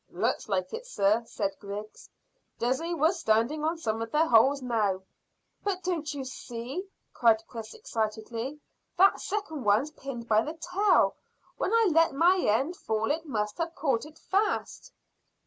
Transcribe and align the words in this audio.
"Looks 0.09 0.49
like 0.49 0.73
it, 0.73 0.87
sir," 0.87 1.21
said 1.27 1.59
Griggs. 1.59 2.09
"Dessay 2.57 2.95
we're 2.95 3.11
standing 3.11 3.63
on 3.63 3.77
some 3.77 4.01
of 4.01 4.09
their 4.11 4.25
holes 4.27 4.59
now." 4.59 5.03
"But 5.63 5.83
don't 5.83 6.11
you 6.11 6.25
see?" 6.25 6.87
cried 7.13 7.43
Chris 7.45 7.75
excitedly; 7.75 8.59
"that 8.97 9.21
second 9.21 9.63
one's 9.63 9.91
pinned 9.91 10.27
by 10.27 10.41
the 10.41 10.53
tail. 10.55 11.17
When 11.57 11.71
I 11.71 11.89
let 11.91 12.15
my 12.15 12.37
end 12.39 12.75
fall 12.77 13.11
it 13.11 13.27
must 13.27 13.59
have 13.59 13.75
caught 13.75 14.07
it 14.07 14.17
fast." 14.17 14.91